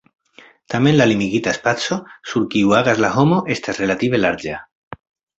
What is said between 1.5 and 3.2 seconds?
spaco, sur kiu agas la